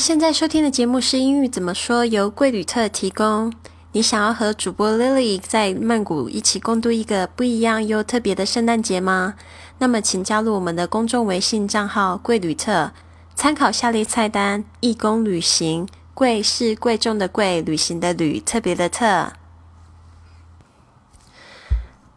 [0.00, 3.52] 现在收听的节目是英语怎么说，由贵旅特提供。
[3.92, 9.34] 你想要和主播 Lily 在曼谷一起共度一个不一样又特别的圣诞节吗？
[9.76, 12.92] 那么请加入我们的公众微信账号“贵旅特”，
[13.36, 19.34] 参考下列菜单：义工旅行，贵是贵重的贵，旅行的旅，特别的特。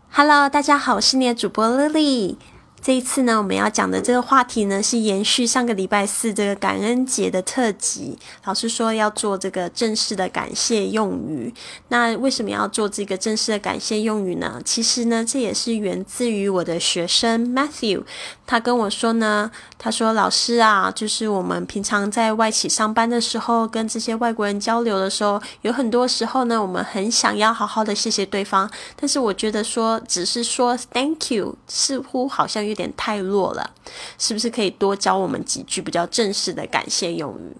[0.10, 2.38] Hello，大家好，我是你的主播 Lily。
[2.84, 8.20] 这一次呢，我们要讲的这个话题呢，是延续上个礼拜四这个感恩节的特辑。
[8.44, 11.54] 老师说要做这个正式的感谢用语。
[11.88, 14.62] 那为什么要做这个正式的感谢用语呢？
[14.66, 18.04] 其实呢，这也是源自于我的学生 Matthew。
[18.46, 33.70] 他跟我说呢，他说老师啊，就是我们平常在外企上班的时候，跟这些外国人交流的时候，有很多时候呢，我们很想要好好的谢谢对方，但是我觉得说只是说 Thank you，似乎好像有点太弱了，
[34.18, 37.56] 是不是可以多教我们几句比较正式的感谢用语？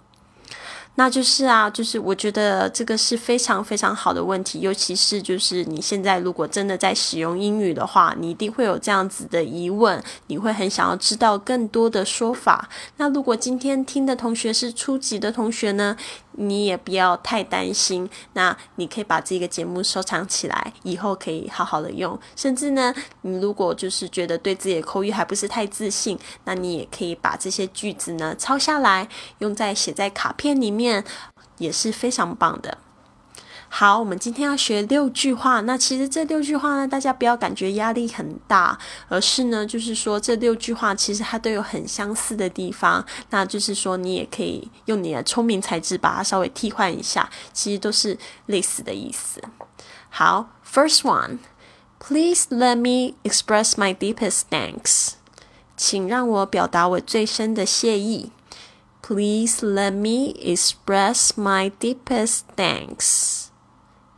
[0.96, 12.70] 那就是啊，就是我觉得这个是非常非常好的问题，尤其是就是你现在如果真的在使用英语的话，你一定会有这样子的疑问，你会很想要知道更多的说法。
[12.98, 15.98] 那如果今天听的同学是初级的同学呢？
[16.34, 22.20] 你也不要太担心，那你可以把这个节目收藏起来，以后可以好好的用。
[22.36, 29.08] 甚至呢，你如果就是觉得对自己的口语还不是太自信，那你也可以把这些句子呢抄下来，
[29.40, 31.04] 用在写在卡片里面，
[31.58, 32.78] 也是非常棒的。
[33.76, 35.62] 好，我们今天要学六句话。
[35.62, 43.04] 那其实这六句话呢，大家不要感觉压力很大，而是呢，就是说这六句话其实它都有很相似的地方。
[43.32, 49.42] 那就是说，你也可以用你的聪明才智把它稍微替换一下，其实都是类似的意思。
[50.12, 55.14] 好，First one，Please let me express my deepest thanks。
[55.76, 58.32] 请让我表达我最深的谢意。
[59.02, 63.43] Please let me express my deepest thanks。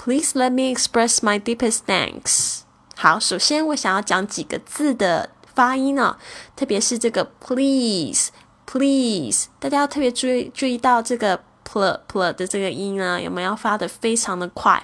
[0.05, 2.59] Please let me express my deepest thanks。
[2.95, 6.15] 好，首先我想要讲几个字的发音呢，
[6.55, 14.83] 特别是这个 please，please，大家要特别注意注意到这个 pl pl 的这个音啊，有没有发的非常的快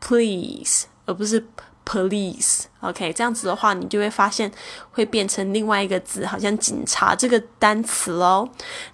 [0.00, 1.44] ？Please，而不是。
[1.84, 4.50] Police，OK，这样子的话，你就会发现
[4.92, 8.48] 会变成另外一个字，好像警察这个单词喽。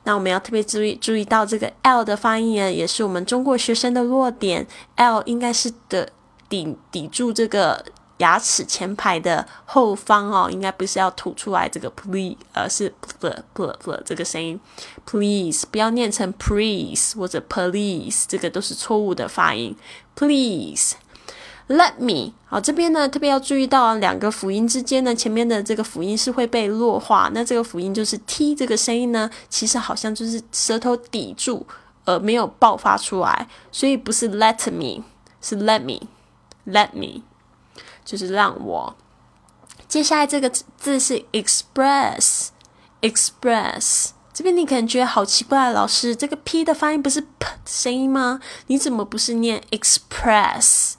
[0.05, 4.67] 那我们要特别注意注意到这个 L 的发音呢，也是我们中国学生的弱点。
[4.97, 6.11] L 应该是的
[6.49, 7.85] 抵抵住这个
[8.17, 14.59] 牙齿前排的后方哦，应该不是要吐出来这个 please，而是 pl pl pl 这个声音。
[15.05, 19.77] Please，不要念成 please 或者 police，这个都是错误的发音。
[20.17, 20.95] Please。
[21.69, 27.31] Let me，好，这边呢特别要注意到两个辅音之间呢，前面的这个辅音是会被弱化。
[27.35, 31.67] 那这个辅音就是 t 这个声音呢，其实好像就是舌头抵住，
[32.07, 35.05] 而没有爆发出来，所以不是 let me，
[35.43, 37.21] 是 let me，let me，
[38.03, 38.97] 就是让我。
[39.87, 48.41] 接下来这个字是 express，express，这边你可能觉得好奇怪，老师这个 p 的发音不是 p 声音吗？
[48.69, 50.95] 你怎么不是念 express？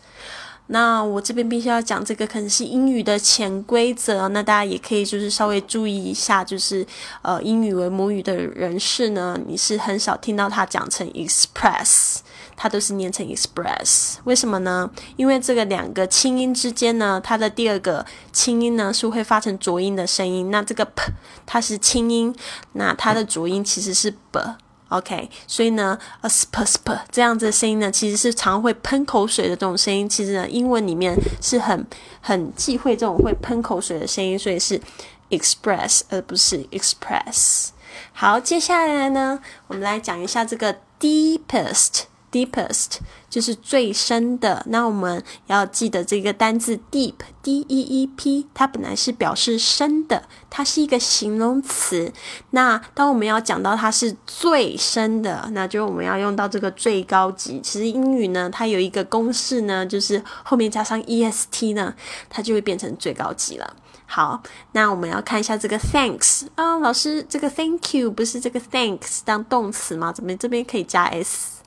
[0.72, 4.28] 那我这边必须要讲这个，可能是英语的潜规则。
[4.30, 6.85] 那大家也可以就是稍微注意一下，就是
[7.24, 12.18] 呃，英语为母语的人士呢，你是很少听到他讲成 express，
[12.56, 14.18] 他都是念成 express。
[14.25, 14.88] 为什么呢？
[15.16, 20.51] 因为这个两个清音之间呢，它的第二个清音呢是会发成浊音的声音。
[20.51, 21.12] 那这个 p
[21.47, 22.36] 它是清音，
[22.74, 24.40] 那它的浊音其实是 b。
[24.89, 30.09] OK，所以呢，a sp sp 这样子的声音呢，其实是常会喷口水的这种声音。
[30.09, 31.85] 其实呢，英文里面是很
[32.22, 34.81] 很忌讳这种会喷口水的声音，所以是
[35.29, 37.69] express 而不是 express。
[38.13, 42.09] 好，接下来呢，我们来讲一下这个 deepest。
[42.31, 42.97] Deepest
[43.28, 52.12] 就是最深的，那我们要记得这个单字 deep，d e e p，它本来是表示深的，它是一个形容词。
[52.51, 57.59] 那当我们要讲到它是最深的，那就我们要用到这个最高级。
[57.62, 61.95] 其实英语呢，它有一个公式呢，就是后面加上 e s t 呢，
[62.30, 63.75] 它就会变成最高级了。
[64.06, 70.12] 好，那我们要看一下这个 thanks 啊，老师，这个 thank you 不是这个 thanks 当动词吗？
[70.12, 71.58] 怎么这边可以加 s？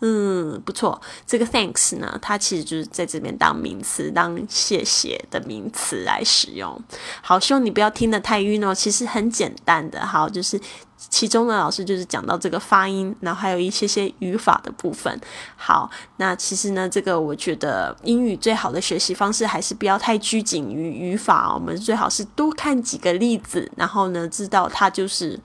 [0.00, 1.00] 嗯，不错。
[1.26, 6.80] 这个 thanks 呢，它其实就是在这边当名词，当谢谢的名词来使用。
[7.20, 8.72] 好，希望你不要听得太晕哦。
[8.72, 10.60] 其实很简单的，好，就是
[10.96, 15.20] 其中呢老师就是讲到这个发音，然后还有一些些语法的部分。
[15.56, 25.40] 好，那其实呢，这个我觉得英语最好的学习方式还是不要太拘谨于语法，我们最好是多看几个例子，然后呢，知道它就是。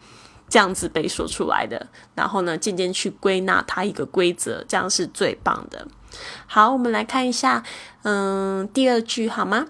[0.54, 5.88] 这样子被说出来的，然后呢，渐渐去归纳它一个规则，这样是最棒的。
[6.46, 7.64] 好，我们来看一下，
[8.04, 9.66] 嗯，第二句好吗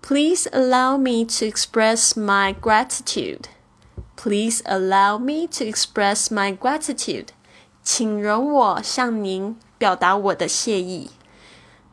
[0.00, 3.42] ？Please allow me to express my gratitude.
[4.16, 7.26] Please allow me to express my gratitude.
[7.82, 11.10] 请容我向您表达我的谢意。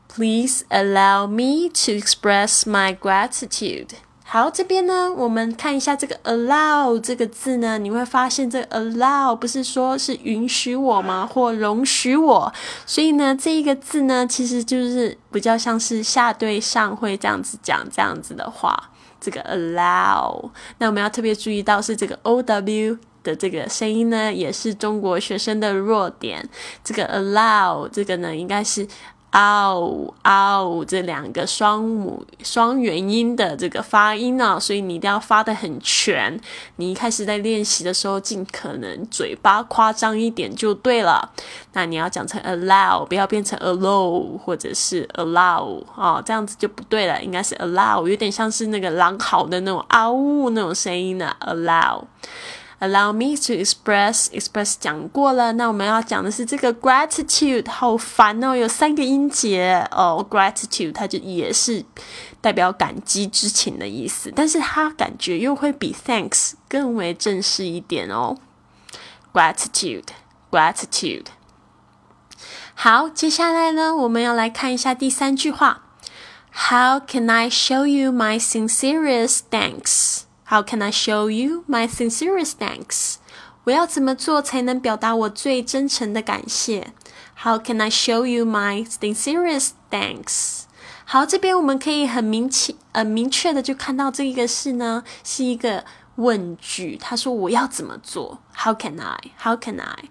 [0.07, 3.89] Please allow me to express my gratitude.
[4.25, 12.52] 好，这边呢，我们看一下这个 allow 这个字呢，你会发现这 allow 不是说是允许我吗，或容许我？
[12.86, 18.90] 所以呢，这一个字呢，其实就是比较像是下对上会这样子讲这样子的话。
[19.20, 20.50] 这个 allow，
[20.80, 26.50] 那我们要特别注意到是这个 o w 的这个声音呢，也是中国学生的弱点。
[26.84, 28.88] 这个 allow 这个呢，应该是。
[29.33, 36.39] 嗷嗷，这两个双母双元音的这个发音呢，所以你一定要发的很全。
[36.75, 41.31] 你一开始在练习的时候，尽可能嘴巴夸张一点就对了。
[41.74, 47.19] 那你要讲成 allow，不要变成 allow 或者是 allow 哦，这样子就不对了。
[47.24, 51.35] 应该是 allow，有点像是那个狼嚎的那种嗷呜那种声音呢。
[51.41, 52.03] allow。
[52.83, 60.27] Allow me to express express 讲过了，那我们要讲的是这个 gratitude，好烦哦，有三个音节哦。
[60.30, 61.85] gratitude 它就也是
[62.41, 68.35] 代表感激之情的意思，但是它感觉又会比 thanks 更为正式一点哦。
[69.31, 70.07] gratitude
[70.51, 71.27] gratitude。
[72.74, 75.83] 好，接下来呢，我们要来看一下第三句话。
[76.51, 80.24] How can I show you my sincerest thanks?
[80.45, 83.16] How can I show you my sincerest thanks？
[83.63, 86.94] 我要怎么做才能表达我最真诚的感谢
[87.44, 90.63] ？How can I show you my sincerest thanks？
[91.06, 95.86] 好，这边我们可以很明确、呃明确的就看到这个是呢，是一个
[96.16, 96.98] 问句。
[96.98, 100.10] 他说我要怎么做？How can I？How can I？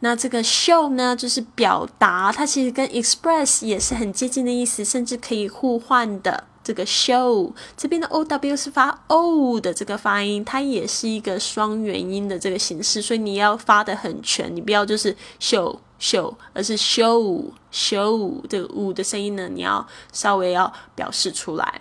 [0.00, 6.44] 那这个 show 呢，就是表达，它其实跟 express 也是很接近的意思，甚至可以互换的。
[6.62, 21.80] 这个 show 这边的 o w 是发 o 的这个发音，它也是一个双元音的这个形式，所以你要发的很全，你不要就是 show show，而是 show show 这个 u 的声音呢，你要稍微要表示出来。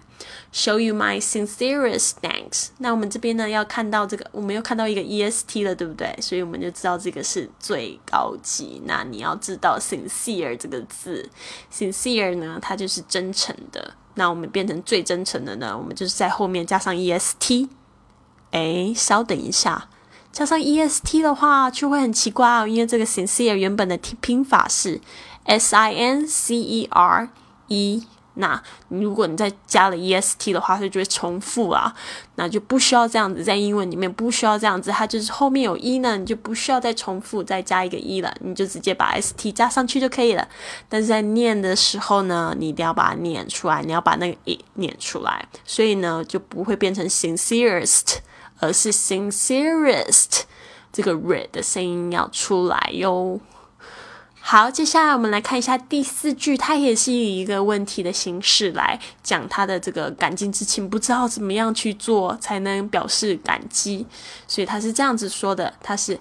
[0.53, 2.67] Show you my sincerest thanks。
[2.77, 6.13] 那我们这边呢要看到这个，我们又看到一个 e s t 了，对不对？
[6.21, 8.81] 所以我们就知道这个是最高级。
[8.85, 11.27] 那你要知道 sincere 这个字
[11.73, 13.95] ，sincere 呢，它就是真诚的。
[14.15, 15.77] 那我们变成最真诚的呢？
[15.77, 17.69] 我们就是在后面加上 e s t。
[18.51, 19.87] 哎，稍等一下，
[20.31, 24.99] 加上 e s t 的话就会很奇怪哦，因为这个 sincere 原本的拼法是
[25.45, 27.29] s i n c e r
[27.67, 28.03] e。
[28.35, 31.93] 那如果你再加了 e s t 的话，它就会重复啊，
[32.35, 40.47] 那就不需要这样子，在英文里面不需要这样子，它就是后面有 e 呢，你就不需要再重复再加一个 e 了，你就直接把 s t 加上去就可以了。
[40.87, 48.19] 但是在念的时候呢，你一定要把它念出来，你要把那个 e 念出来，所以呢就不会变成 sincerest，
[48.59, 50.43] 而是 sincerest，
[50.93, 53.39] 这个 r 的声音要出来哟。
[54.43, 64.05] 好，接下来我们来看一下第四句，它也是以一个问题的形式来讲他的这个感激之情，不知道怎么样去做才能表示感激，
[64.47, 66.19] 所以他是这样子说的：他是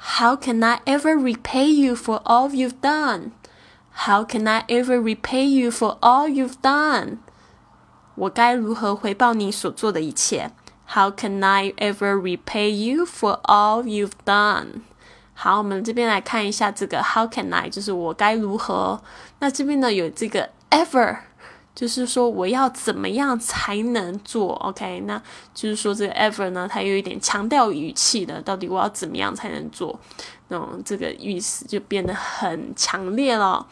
[0.00, 3.30] How can I ever repay you for all you've done?
[3.94, 7.18] How can I ever repay you for all you've done?
[8.14, 10.50] 我该如何回报你所做的一切
[10.88, 14.80] ？How can I ever repay you for all you've done?
[15.40, 17.68] 好，我们这边来看一下这个 How can I？
[17.68, 19.00] 就是我该如何？
[19.38, 21.16] 那这边呢有这个 ever，
[21.78, 25.22] 就是说我要怎么样才能做？OK，那
[25.54, 29.96] 就是说这个 ever 呢，它有一点强调语气的，到底我要怎么样才能做？
[30.48, 33.64] 那这个意思就变得很强烈了。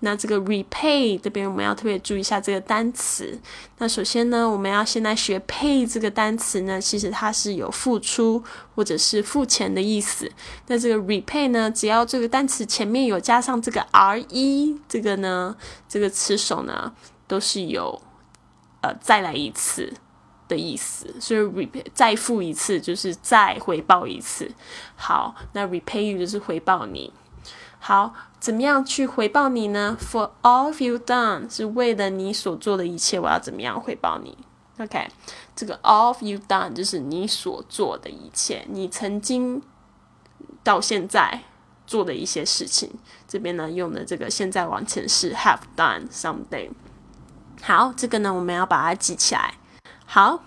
[0.00, 3.38] 那这个 repay 这边我们要特别注意一下这个单词。
[3.78, 8.42] 那首先呢，我们要先来学 pay 这个单词呢，其实它是有付出
[8.74, 10.28] 或者是付钱的意思。
[10.66, 15.54] 那这个 repay 呢，只要这个单词前面有加上这个 re 这个呢，
[15.88, 16.92] 这个词首呢，
[17.32, 17.98] 都是有
[18.82, 19.90] 呃再来一次
[20.48, 21.18] 的意思。
[21.18, 24.52] 所以 repay 再付一次就是再回报一次。
[24.96, 27.10] 好，那 repay you 就是回报你。
[27.78, 34.36] 好，怎么样去回报你呢？For all you done 是为了你所做的一切，我要怎么样回报你
[34.78, 35.08] ？OK，
[35.56, 39.62] 这个 all you done 就是你所做的一切，你曾经
[40.62, 41.40] 到现在
[41.86, 42.90] 做的一些事情。
[43.26, 46.70] 这边呢用的这个现在完成式 have done something。
[47.62, 49.54] 好，这个呢我们要把它记起来。
[50.04, 50.42] 好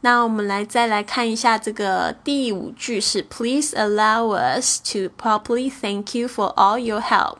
[0.00, 7.38] 那我们来再来看一下这个第五句是 Please allow us to properly thank you for all your help。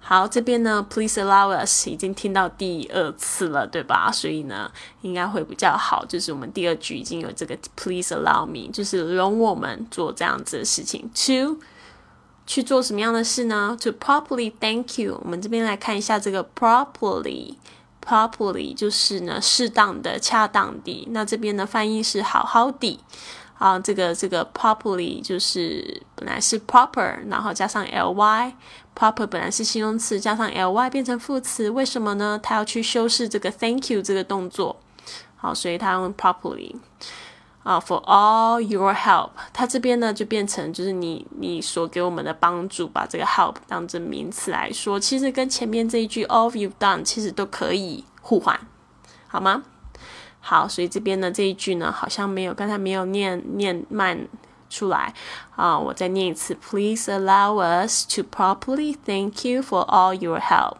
[0.00, 4.10] 好，这边呢，Please allow us 已经听到第二次了，对吧？
[4.10, 4.72] 所以呢，
[5.02, 6.04] 应该会比较好。
[6.04, 11.08] 就是我们第二句已经有这个 Please allow me，就是容我们做这样子的事情。
[11.14, 11.60] To
[12.46, 15.20] 去做什么样的事呢？To properly thank you。
[15.22, 17.54] 我们这边来看一下这个 properly。
[18.04, 21.06] Properly 就是呢，适当的、恰当的。
[21.10, 23.00] 那这边的翻译是好好的
[23.58, 23.78] 啊。
[23.78, 28.52] 这个这个 properly 就是本来是 proper，然后加上 ly。
[28.94, 31.70] Proper 本来是形容词，加上 ly 变成副词。
[31.70, 32.38] 为什么呢？
[32.42, 34.76] 他要去修饰这个 Thank you 这个动作。
[35.36, 36.74] 好，所以他用 properly。
[37.62, 48.58] 啊，for all your help，它这边呢就变成就是你你所给我们的帮助，把这个 help 当成名词来说，其实跟前面这一句 all you've done 其实都可以互换，
[49.28, 49.62] 好吗？
[50.40, 54.26] 好，所以这边呢这一句呢好像没有刚才没有念念慢
[54.68, 55.14] 出来
[55.54, 60.78] 啊，我再念一次，Please allow us to properly thank you for all your help，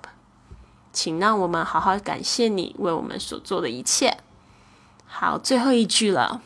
[0.92, 4.16] 请让我们好好感谢你为我们所做的一切。
[5.06, 6.42] 好，最后一句了。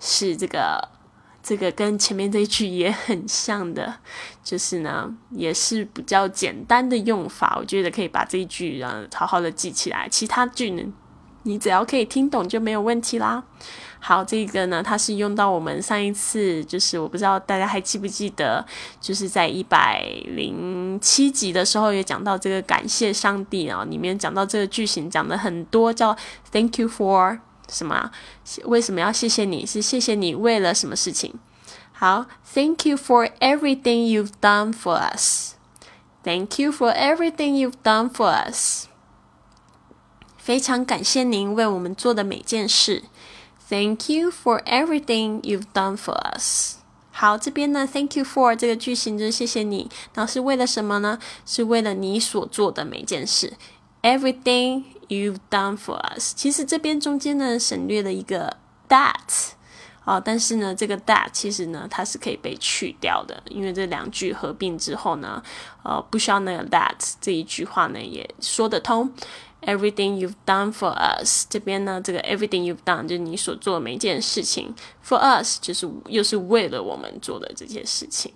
[0.00, 0.88] 是这个，
[1.42, 3.94] 这个跟前面这一句也很像的，
[4.42, 7.56] 就是呢，也是比较简单的用法。
[7.58, 10.82] 我觉得可以把这一句啊好好的记起来，其他句呢，
[11.42, 13.44] 你只要可以听懂就没有问题啦。
[14.02, 18.64] 好，这个呢，它是用到我们上一次，就是我不知道大家还记不记得，
[18.98, 26.16] 就是在一百零七集的时候也讲到这个感谢上帝啊，里面讲到这个句型讲的很多，叫
[26.50, 27.40] Thank you for。
[27.70, 28.10] 什么？
[28.64, 29.64] 为什么要谢谢你？
[29.64, 31.34] 是谢谢你为了什么事情？
[31.92, 35.52] 好，Thank you for everything you've done for us.
[36.22, 38.86] Thank you for everything you've done for us.
[40.36, 43.04] 非常感谢您为我们做的每件事。
[43.68, 46.76] Thank you for everything you've done for us.
[47.12, 51.18] 好，这边呢，Thank you for 这个句型就是谢谢你，然后是为了什么呢？
[51.44, 53.52] 是为了你所做的每件事。
[54.02, 58.56] Everything you've done for us，其实这边中间呢省略了一个
[58.88, 59.50] that，
[60.04, 65.42] 啊，但是呢这个 that 其实呢它是可以被去掉的，因为这两句合并之后呢，
[65.82, 69.12] 呃不需要那个 that 这一句话呢也说得通。
[69.62, 74.74] Everything you've done for us，这边呢这个 everything you've done 就是你所做的每一件事情
[75.04, 78.32] ，for us 就是又是为了我们做的这件事情。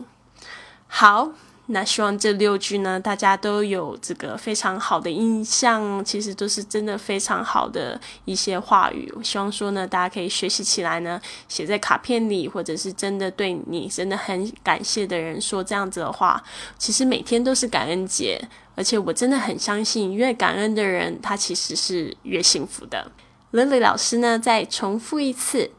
[0.86, 1.32] 好。
[1.66, 9.10] 那希望这六句呢，大家都有这个非常好的印象，其实都是真的非常好的一些话语。
[9.16, 11.18] 我希望说呢，大家可以学习起来呢，
[11.48, 16.44] 写在卡片里，或者是真的对你真的很感谢的人说这样子的话。
[16.76, 18.38] 其实每天都是感恩节，
[18.74, 23.10] 而且我真的很相信，越感恩的人，他其实是越幸福的。
[23.52, 25.70] Lily 老师呢，再重复一次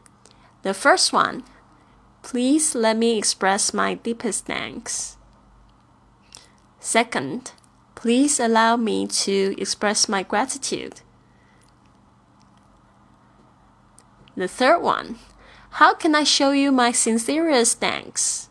[0.62, 1.42] ：The first one,
[2.22, 5.12] please let me express my deepest thanks.
[6.86, 7.50] Second,
[7.96, 11.00] please allow me to express my gratitude.
[14.36, 15.18] The third one,
[15.82, 18.50] how can I show you my sincerest thanks?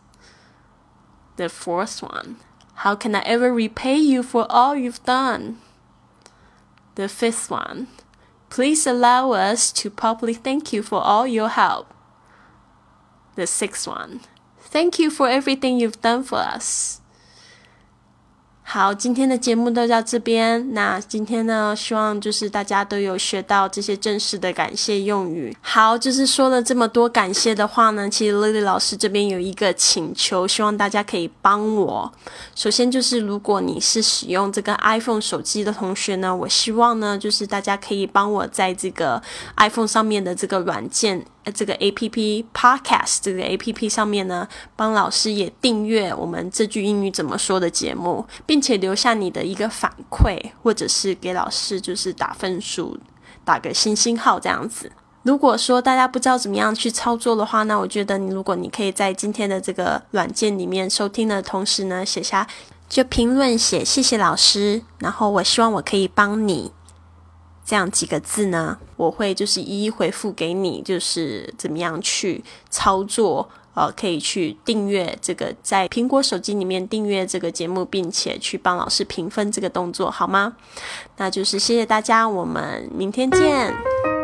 [1.38, 2.36] The fourth one,
[2.84, 5.62] how can I ever repay you for all you've done?
[6.96, 7.88] The fifth one,
[8.50, 11.94] please allow us to properly thank you for all your help.
[13.36, 14.20] The sixth one,
[14.60, 17.00] thank you for everything you've done for us.
[18.68, 20.74] 好，今天的节目都到这边。
[20.74, 25.56] 那今天呢，希望就是大家都有学到这些正式的感谢用语。
[25.62, 32.12] 好，就是说了这么多感谢的话呢，其实 Lily 老师这边有一个请求，希望大家可以帮我。
[32.56, 39.22] 首先就是，如果你是使用这个 iPhone 手机的同学呢，我希望呢，就是大家可以帮我在这个
[39.58, 41.24] iPhone 上面的这个软件。
[41.54, 52.98] 这个 A P P Podcast 这个 A P P 上面呢，帮老师也订阅我们这句英语怎么说的节目，并且留下你的一个反馈，或者是给老师就是打分数，
[53.44, 54.92] 打个星星号这样子。
[55.24, 62.48] 如果说大家不知道怎么样去操作的话，那我觉得你如果你可以在今天的这个软件里面收听的同时呢，写下
[62.88, 66.72] 就评论写谢谢老师，然后我希望我可以帮你。
[67.66, 80.56] 这样几个字呢，我会就是一一回复给你，就是怎么样去操作，呃，可以去订阅这个在苹果手机里面订阅这个节目，并且去帮老师评分这个动作，好吗？
[81.18, 84.15] 那就是谢谢大家，我们明天见。